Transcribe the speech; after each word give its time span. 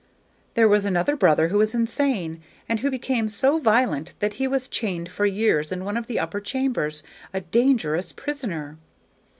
Then 0.55 0.63
there 0.63 0.67
was 0.67 0.83
another 0.83 1.15
brother 1.15 1.49
who 1.49 1.59
was 1.59 1.75
insane, 1.75 2.41
and 2.67 2.79
who 2.79 2.89
became 2.89 3.29
so 3.29 3.59
violent 3.59 4.15
that 4.17 4.33
he 4.41 4.47
was 4.47 4.67
chained 4.67 5.09
for 5.09 5.27
years 5.27 5.71
in 5.71 5.85
one 5.85 5.95
of 5.95 6.07
the 6.07 6.17
upper 6.17 6.41
chambers, 6.41 7.03
a 7.35 7.41
dangerous 7.41 8.11
prisoner. 8.11 8.79